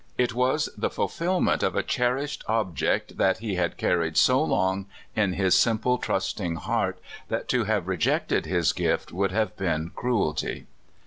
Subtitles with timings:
[0.17, 5.33] It was the fulfillment of a cherished object that he had carried so long in
[5.33, 10.65] his simple, trusting heart that to have rejected his gift would have been cruelty.